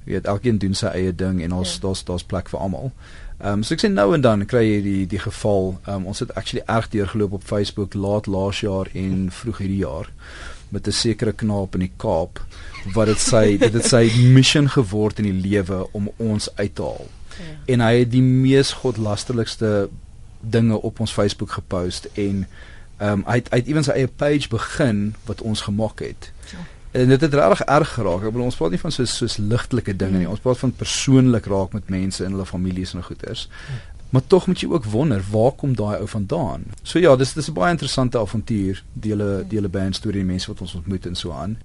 Jy 0.05 0.13
weet 0.13 0.27
elkeen 0.27 0.59
doen 0.59 0.75
sy 0.75 0.87
eie 0.87 1.13
ding 1.17 1.43
en 1.43 1.53
ons 1.53 1.75
ja. 1.75 1.81
daar's 1.81 2.05
daar's 2.05 2.25
plek 2.25 2.49
vir 2.53 2.61
almal. 2.61 2.93
Ehm 3.39 3.53
um, 3.53 3.63
so 3.63 3.75
ek 3.75 3.83
sê 3.83 3.91
nou 3.91 4.13
en 4.15 4.23
dan 4.23 4.47
kry 4.47 4.63
jy 4.63 4.81
die 4.83 5.07
die 5.11 5.19
geval. 5.19 5.75
Ehm 5.87 6.05
um, 6.05 6.07
ons 6.13 6.23
het 6.23 6.35
actually 6.35 6.65
erg 6.67 6.89
deurgeloop 6.89 7.33
op 7.41 7.45
Facebook 7.45 7.95
laat 7.95 8.27
laas 8.27 8.61
jaar 8.61 8.91
en 8.93 9.31
vroeg 9.31 9.59
hierdie 9.65 9.83
jaar 9.83 10.11
met 10.69 10.87
'n 10.87 10.93
sekere 10.93 11.33
knaap 11.33 11.75
in 11.75 11.81
die 11.81 11.97
Kaap 11.97 12.41
wat 12.95 13.07
dit 13.07 13.21
sy 13.21 13.57
dit 13.65 13.73
het 13.73 13.87
sy 13.87 14.11
mission 14.37 14.69
geword 14.69 15.19
in 15.19 15.25
die 15.25 15.49
lewe 15.51 15.87
om 15.93 16.11
ons 16.17 16.49
uit 16.55 16.75
te 16.75 16.83
haal. 16.83 17.09
Ja. 17.39 17.57
En 17.67 17.81
hy 17.81 17.99
het 17.99 18.11
die 18.11 18.23
mees 18.23 18.73
godlasterlikste 18.73 19.89
dinge 20.41 20.81
op 20.81 21.01
ons 21.01 21.13
Facebook 21.13 21.51
gepost 21.51 22.09
en 22.15 22.47
ehm 22.99 23.13
um, 23.13 23.25
hy 23.27 23.41
het 23.43 23.51
hy 23.51 23.59
het 23.59 23.69
ewens 23.69 23.87
sy 23.87 23.99
eie 23.99 24.09
page 24.09 24.49
begin 24.49 25.15
wat 25.27 25.41
ons 25.43 25.61
gemaak 25.67 26.01
het. 26.01 26.33
Ja. 26.53 26.63
En 26.95 27.09
dit 27.09 27.21
het 27.21 27.35
regtig 27.35 27.61
erg 27.61 27.95
geraak. 27.97 28.23
Ek 28.23 28.31
bedoel 28.31 28.51
ons 28.53 28.57
praat 28.57 28.71
nie 28.71 28.79
van 28.79 28.93
so 28.95 29.05
soos 29.11 29.35
ligtelike 29.43 29.97
dinge 29.99 30.21
nie. 30.21 30.29
Ons 30.31 30.43
praat 30.45 30.61
van 30.61 30.73
persoonlik 30.79 31.49
raak 31.51 31.73
met 31.75 31.89
mense 31.91 32.23
en 32.23 32.37
hulle 32.37 32.47
families 32.47 32.93
en 32.95 33.03
goeters. 33.03 33.49
Maar 34.15 34.23
tog 34.31 34.47
moet 34.47 34.61
jy 34.63 34.69
ook 34.71 34.87
wonder 34.93 35.25
waar 35.33 35.51
kom 35.59 35.73
daai 35.75 35.97
ou 35.99 36.07
vandaan? 36.07 36.69
So 36.87 37.03
ja, 37.03 37.17
dis 37.17 37.33
dis 37.35 37.49
'n 37.51 37.53
baie 37.53 37.71
interessante 37.71 38.19
avontuur, 38.19 38.85
die 38.93 39.11
hele 39.11 39.45
die 39.49 39.59
hele 39.59 39.69
band 39.69 39.97
storie, 39.97 40.23
die 40.23 40.33
mense 40.33 40.47
wat 40.47 40.61
ons 40.61 40.75
ontmoet 40.75 41.07
en 41.07 41.15
so 41.15 41.33
aan. 41.33 41.59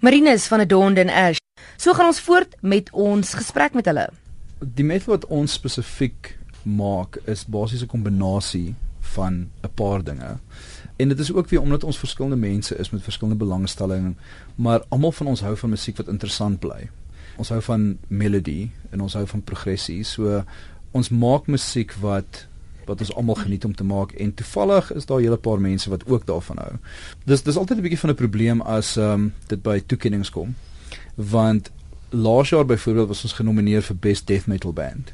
Marinus 0.00 0.46
van 0.46 0.60
Adond 0.60 0.98
en 0.98 1.08
Ash. 1.08 1.38
So 1.76 1.94
gaan 1.94 2.06
ons 2.06 2.20
voort 2.20 2.56
met 2.60 2.90
ons 2.92 3.34
gesprek 3.34 3.72
met 3.72 3.84
hulle. 3.84 4.08
Die 4.58 4.84
methode 4.84 5.10
wat 5.10 5.26
ons 5.26 5.52
spesifiek 5.52 6.38
maak 6.62 7.18
is 7.24 7.44
basies 7.46 7.82
'n 7.82 7.86
kombinasie 7.86 8.74
van 9.00 9.50
'n 9.62 9.70
paar 9.74 10.04
dinge. 10.04 10.38
En 10.96 11.08
dit 11.08 11.18
is 11.18 11.32
ook 11.32 11.48
weer 11.48 11.60
omdat 11.60 11.84
ons 11.84 11.98
verskillende 11.98 12.36
mense 12.36 12.76
is 12.76 12.90
met 12.90 13.02
verskillende 13.02 13.44
belangstellings, 13.44 14.16
maar 14.54 14.84
almal 14.88 15.12
van 15.12 15.26
ons 15.26 15.40
hou 15.40 15.56
van 15.56 15.70
musiek 15.70 15.96
wat 15.96 16.08
interessant 16.08 16.58
bly. 16.58 16.90
Ons 17.36 17.48
hou 17.48 17.62
van 17.62 17.98
melody 18.06 18.70
en 18.90 19.00
ons 19.00 19.12
hou 19.12 19.26
van 19.26 19.42
progressie. 19.42 20.02
So 20.04 20.44
ons 20.90 21.08
maak 21.08 21.46
musiek 21.46 21.94
wat 22.00 22.46
wat 22.88 23.00
ons 23.00 23.14
almal 23.14 23.34
geniet 23.34 23.64
om 23.64 23.74
te 23.74 23.84
maak 23.84 24.12
en 24.12 24.34
toevallig 24.34 24.92
is 24.92 25.06
daar 25.06 25.18
'n 25.18 25.22
hele 25.22 25.36
paar 25.36 25.60
mense 25.60 25.90
wat 25.90 26.06
ook 26.06 26.26
daarvan 26.26 26.56
hou. 26.58 26.72
Dis 27.24 27.42
dis 27.42 27.56
altyd 27.56 27.78
'n 27.78 27.82
bietjie 27.82 27.98
van 27.98 28.10
'n 28.10 28.14
probleem 28.14 28.60
as 28.60 28.96
ehm 28.96 29.12
um, 29.12 29.34
dit 29.46 29.62
by 29.62 29.82
toekenninge 29.86 30.30
kom. 30.30 30.54
Want 31.14 31.70
laas 32.08 32.48
jaar 32.48 32.64
byvoorbeeld 32.64 33.08
was 33.08 33.22
ons 33.22 33.32
genomineer 33.32 33.82
vir 33.82 33.96
best 33.96 34.26
death 34.26 34.46
metal 34.46 34.72
band. 34.72 35.12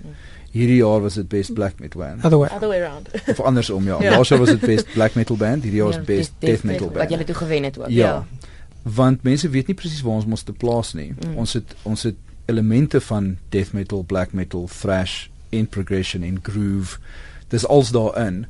Hierdie 0.55 0.77
jaar 0.79 1.01
was 1.03 1.17
dit 1.19 1.27
best 1.29 1.55
black 1.55 1.81
metal 1.83 2.01
band. 2.01 2.25
Other 2.25 2.39
way, 2.39 2.49
Other 2.55 2.69
way 2.71 2.81
around. 2.81 3.09
of 3.27 3.41
andersom 3.41 3.87
ja. 3.91 3.97
ja. 4.05 4.11
Laas 4.15 4.31
jaar 4.31 4.39
was 4.39 4.53
dit 4.55 4.61
best 4.61 4.93
black 4.93 5.17
metal 5.19 5.37
band, 5.37 5.63
hierdie 5.67 5.81
jaar 5.81 5.91
is 5.91 5.99
ja, 5.99 6.07
best 6.07 6.33
death, 6.39 6.51
death 6.51 6.63
metal 6.63 6.87
band. 6.87 7.01
Wat 7.03 7.11
julle 7.11 7.25
toe 7.25 7.35
gewen 7.35 7.67
het 7.67 7.79
ook. 7.79 7.89
Ja. 7.89 8.07
ja. 8.07 8.51
Want 8.83 9.23
mense 9.27 9.49
weet 9.49 9.67
nie 9.67 9.75
presies 9.75 10.05
waar 10.07 10.21
ons 10.21 10.29
moet 10.31 10.45
te 10.47 10.53
plaas 10.53 10.93
nie. 10.95 11.11
Mm. 11.17 11.37
Ons 11.43 11.57
het 11.59 11.75
ons 11.83 12.03
het 12.07 12.21
elemente 12.47 13.01
van 13.01 13.37
death 13.49 13.73
metal, 13.73 14.05
black 14.07 14.33
metal, 14.33 14.69
thrash, 14.79 15.27
in 15.49 15.67
progression 15.67 16.23
en 16.23 16.39
groove. 16.43 16.99
Dis 17.49 17.67
als 17.67 17.91
daarin. 17.91 18.45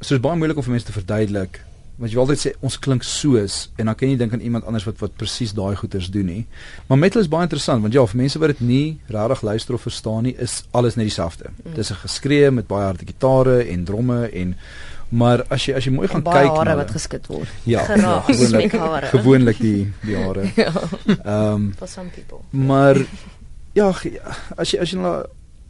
So 0.00 0.14
dit 0.14 0.18
is 0.18 0.24
baie 0.24 0.38
moeilik 0.38 0.56
om 0.56 0.66
vir 0.66 0.76
mense 0.76 0.88
te 0.88 0.96
verduidelik 0.96 1.60
want 1.96 2.10
jy 2.10 2.16
wil 2.16 2.24
altyd 2.24 2.40
sê 2.40 2.52
ons 2.64 2.78
klink 2.82 3.04
soos 3.06 3.56
en 3.80 3.90
dan 3.90 3.96
kan 3.98 4.08
jy 4.08 4.16
dink 4.20 4.32
aan 4.32 4.44
iemand 4.44 4.64
anders 4.68 4.86
wat 4.88 5.00
wat 5.02 5.16
presies 5.20 5.52
daai 5.56 5.74
goeters 5.76 6.08
doen 6.12 6.26
nie. 6.26 6.44
Maar 6.88 6.98
metal 6.98 7.20
is 7.20 7.28
baie 7.32 7.46
interessant 7.46 7.84
want 7.84 7.94
ja, 7.94 8.04
vir 8.06 8.22
mense 8.22 8.40
wat 8.42 8.54
dit 8.54 8.62
nie 8.66 8.86
regtig 9.12 9.44
luister 9.48 9.76
of 9.76 9.84
verstaan 9.86 10.24
nie, 10.28 10.34
is 10.38 10.62
alles 10.72 10.96
net 10.96 11.10
dieselfde. 11.10 11.52
Mm. 11.52 11.74
Dis 11.76 11.92
'n 11.92 12.00
geskree 12.06 12.50
met 12.50 12.66
baie 12.66 12.88
harde 12.88 13.06
gitare 13.06 13.62
en 13.68 13.84
dromme 13.84 14.30
en 14.32 14.56
maar 15.12 15.44
as 15.52 15.66
jy 15.68 15.74
as 15.76 15.84
jy 15.84 15.92
mooi 15.92 16.08
gaan 16.08 16.24
kyk 16.24 16.48
na 16.48 16.56
hare 16.56 16.76
wat 16.76 16.90
geskit 16.90 17.26
word. 17.28 17.48
Ja, 17.68 17.84
ja 18.04 18.20
gewoonlik 18.20 18.72
gewoonlik 19.12 19.58
die 19.60 19.92
die 20.00 20.16
hare. 20.16 20.48
ja. 20.64 20.72
Ehm 20.72 21.54
um, 21.54 21.74
for 21.78 21.88
some 21.88 22.08
people. 22.08 22.40
Maar 22.50 22.96
ja, 23.72 23.92
as 24.56 24.72
jy 24.72 24.80
as 24.80 24.90
jy 24.90 24.98
na 24.98 25.22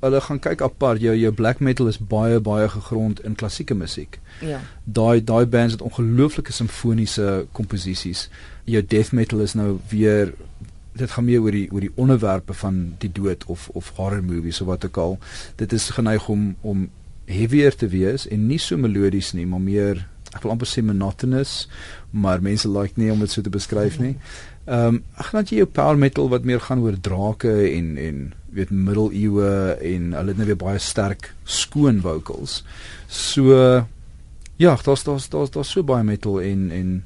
hulle 0.03 0.21
gaan 0.21 0.41
kyk 0.43 0.63
apart 0.67 1.03
jou 1.03 1.15
jou 1.17 1.33
black 1.39 1.61
metal 1.63 1.91
is 1.91 1.99
baie 1.99 2.41
baie 2.43 2.69
gegrond 2.69 3.21
in 3.27 3.37
klassieke 3.39 3.75
musiek. 3.79 4.19
Ja. 4.43 4.61
Daai 4.85 5.23
daai 5.25 5.47
bands 5.47 5.77
het 5.79 5.83
ongelooflike 5.83 6.53
simfoniese 6.53 7.47
komposisies. 7.53 8.29
Jou 8.65 8.83
death 8.83 9.13
metal 9.13 9.45
is 9.47 9.55
nou 9.59 9.79
weer 9.91 10.35
dit 10.99 11.11
gaan 11.11 11.25
meer 11.25 11.41
oor 11.41 11.55
die 11.55 11.69
oor 11.71 11.87
die 11.87 11.93
onderwerpe 11.95 12.55
van 12.55 12.83
die 12.99 13.13
dood 13.13 13.47
of 13.47 13.69
of 13.79 13.93
horror 13.97 14.25
movies 14.25 14.61
of 14.61 14.67
wat 14.73 14.85
ook 14.85 14.97
al. 14.97 15.19
Dit 15.57 15.73
is 15.73 15.91
geneig 15.91 16.29
om 16.29 16.55
om 16.61 16.89
heavier 17.31 17.75
te 17.75 17.89
wees 17.89 18.27
en 18.29 18.47
nie 18.47 18.59
so 18.59 18.77
melodies 18.77 19.33
nie, 19.33 19.47
maar 19.47 19.63
meer 19.63 20.03
ek 20.33 20.43
wil 20.45 20.55
amper 20.55 20.69
sê 20.69 20.83
monotonous, 20.85 21.67
maar 22.11 22.43
mense 22.45 22.69
like 22.69 23.01
nie 23.01 23.11
om 23.13 23.21
dit 23.21 23.31
so 23.31 23.45
te 23.45 23.53
beskryf 23.53 23.99
nie. 24.01 24.15
Ehm 24.65 24.95
um, 24.95 25.05
ag 25.19 25.33
dan 25.35 25.47
jy 25.51 25.57
jou 25.63 25.67
power 25.67 25.99
metal 25.99 26.29
wat 26.31 26.45
meer 26.47 26.61
gaan 26.61 26.83
oor 26.85 26.95
drake 27.01 27.51
en 27.51 27.97
en 27.99 28.33
weet 28.55 28.71
middeleeue 28.71 29.77
en 29.81 30.13
hulle 30.13 30.29
het 30.29 30.39
nou 30.39 30.47
weer 30.47 30.61
baie 30.61 30.79
sterk 30.79 31.33
skoon 31.45 32.01
vocals. 32.01 32.61
So 33.09 33.57
ja, 34.57 34.77
daar's 34.85 35.03
daar's 35.03 35.29
daar's 35.29 35.51
daar 35.51 35.65
so 35.65 35.83
baie 35.83 36.05
metal 36.05 36.41
en 36.41 36.71
en 36.71 37.05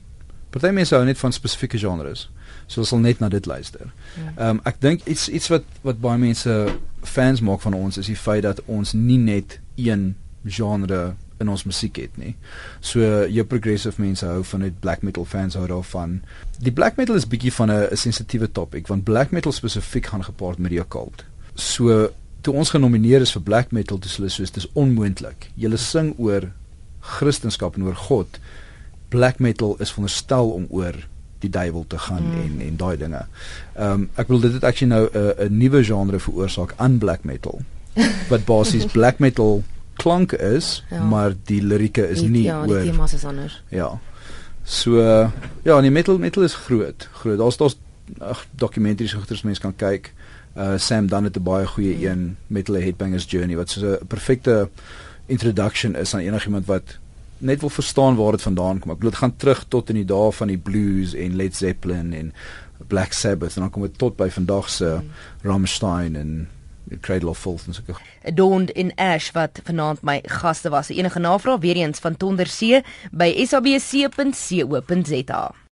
party 0.51 0.73
mense 0.75 0.95
hou 0.95 1.05
net 1.05 1.19
van 1.19 1.33
spesifieke 1.33 1.79
genres. 1.79 2.29
So 2.67 2.83
ons 2.83 2.93
sal 2.93 3.01
net 3.01 3.21
na 3.21 3.29
dit 3.33 3.47
luister. 3.47 3.89
Ja. 4.17 4.33
Ehm 4.37 4.49
um, 4.49 4.61
ek 4.65 4.81
dink 4.81 5.07
iets 5.07 5.29
iets 5.29 5.49
wat 5.49 5.65
wat 5.83 6.01
baie 6.01 6.19
mense 6.19 6.57
fans 7.03 7.41
maak 7.41 7.65
van 7.65 7.75
ons 7.75 7.97
is 7.97 8.11
die 8.13 8.19
feit 8.21 8.43
dat 8.43 8.61
ons 8.67 8.93
nie 8.93 9.19
net 9.19 9.61
een 9.77 10.15
genre 10.45 11.15
in 11.43 11.49
ons 11.53 11.65
musiek 11.69 11.97
het 12.01 12.17
nie. 12.21 12.35
So 12.81 13.01
jou 13.29 13.45
progressive 13.49 14.01
mense 14.03 14.27
hou 14.27 14.43
van 14.45 14.67
dit, 14.67 14.77
black 14.81 15.03
metal 15.03 15.25
fans 15.25 15.57
hou 15.59 15.67
daarvan. 15.69 16.21
Die 16.63 16.73
black 16.73 16.97
metal 16.97 17.19
is 17.19 17.29
bietjie 17.29 17.53
van 17.53 17.71
'n 17.71 17.97
sensitiewe 17.97 18.53
topik 18.53 18.87
want 18.87 19.05
black 19.05 19.31
metal 19.31 19.53
spesifiek 19.53 20.07
gaan 20.07 20.25
gepaard 20.25 20.59
met 20.59 20.71
die 20.71 20.81
occult. 20.81 21.25
So 21.55 22.11
toe 22.41 22.55
ons 22.55 22.71
genomineer 22.71 23.21
is 23.21 23.33
vir 23.33 23.43
black 23.43 23.73
metal 23.73 23.99
dis 23.99 24.17
hulle 24.17 24.29
soos 24.29 24.51
dis 24.51 24.69
onmoontlik. 24.73 25.51
Julle 25.55 25.77
sing 25.77 26.15
oor 26.19 26.53
Christendom 27.01 27.73
en 27.75 27.83
oor 27.83 27.95
God. 27.95 28.39
Black 29.09 29.39
metal 29.39 29.77
is 29.79 29.91
veronderstel 29.91 30.51
om 30.51 30.67
oor 30.71 30.95
die 31.39 31.51
duiwel 31.51 31.85
te 31.87 31.99
gaan 31.99 32.25
mm. 32.25 32.41
en 32.43 32.61
en 32.67 32.77
daai 32.77 32.97
dinge. 32.97 33.23
Ehm 33.77 33.93
um, 33.93 34.11
ek 34.17 34.29
wil 34.29 34.41
dit 34.41 34.53
het 34.53 34.65
actually 34.65 34.95
nou 34.95 35.09
'n 35.13 35.49
'n 35.49 35.59
nuwe 35.59 35.85
genre 35.85 36.19
veroorsaak 36.19 36.75
aan 36.77 36.99
black 36.99 37.25
metal. 37.25 37.61
Wat 38.31 38.45
basies 38.45 38.87
black 38.87 39.19
metal 39.19 39.63
klanke 39.97 40.39
is, 40.39 40.85
ja. 40.91 41.03
maar 41.05 41.35
die 41.49 41.63
lirieke 41.63 42.09
is 42.09 42.23
nie 42.23 42.47
ja, 42.47 42.61
oor 42.61 42.79
Ja, 42.79 42.83
die 42.83 42.91
temas 42.91 43.15
is 43.15 43.25
anders. 43.25 43.63
Ja. 43.69 43.91
So 44.65 45.01
ja, 45.63 45.81
die 45.81 45.91
metal 45.91 46.19
metal 46.19 46.43
is 46.43 46.55
groot. 46.55 47.09
Groot. 47.13 47.39
Daar's 47.39 47.57
daar's 47.57 47.77
dokumentaries 48.51 49.13
goeters 49.13 49.43
mense 49.43 49.61
kan 49.61 49.77
kyk. 49.77 50.13
Uh 50.57 50.75
Sam 50.79 51.07
dan 51.07 51.25
het 51.25 51.37
'n 51.37 51.43
baie 51.43 51.67
goeie 51.67 51.95
mm. 51.97 52.05
een 52.05 52.37
Metal 52.47 52.75
Headbangers 52.75 53.27
Journey 53.29 53.57
wat 53.57 53.71
so 53.71 53.99
'n 54.01 54.07
perfekte 54.07 54.69
introduction 55.27 55.97
is 55.97 56.15
aan 56.15 56.21
enigiemand 56.21 56.67
wat 56.67 56.99
net 57.39 57.61
wil 57.61 57.69
verstaan 57.69 58.17
waar 58.17 58.33
dit 58.33 58.43
vandaan 58.43 58.79
kom. 58.79 58.91
Ek 58.91 58.97
bedoel 58.97 59.11
dit 59.11 59.19
gaan 59.19 59.37
terug 59.37 59.65
tot 59.69 59.89
in 59.89 59.95
die 59.95 60.05
dae 60.05 60.33
van 60.33 60.49
die 60.49 60.59
blues 60.59 61.15
en 61.15 61.37
Led 61.37 61.57
Zeppelin 61.57 62.13
en 62.13 62.33
Black 62.87 63.13
Sabbath 63.13 63.55
en 63.55 63.61
dan 63.61 63.71
kom 63.71 63.83
dit 63.83 63.99
tot 63.99 64.17
by 64.17 64.29
vandag 64.31 64.71
se 64.71 64.85
mm. 64.85 65.11
Rammstein 65.43 66.17
en 66.17 66.49
Cradle 67.01 67.29
of 67.29 67.39
Filth 67.39 67.67
en 67.67 67.75
so. 67.75 67.83
Dawn 68.35 68.67
in 68.67 68.95
Ash 68.95 69.31
wat 69.31 69.61
vanaand 69.65 70.03
my 70.03 70.21
gaste 70.23 70.71
was. 70.71 70.89
Enige 70.89 71.19
navraag 71.19 71.61
weer 71.61 71.77
eens 71.77 71.99
van 71.99 72.17
Tondersee 72.17 72.83
by 73.11 73.47
sabc.co.za. 73.47 75.55